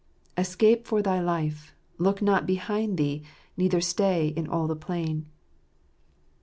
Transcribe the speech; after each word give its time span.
"Escape 0.35 0.87
for 0.87 1.03
thy 1.03 1.19
life; 1.19 1.75
look 1.99 2.23
not 2.23 2.47
behind 2.47 2.97
thee, 2.97 3.21
neither 3.55 3.79
stay 3.79 4.29
in 4.29 4.47
all 4.47 4.65
the 4.65 4.75
plain." 4.75 5.27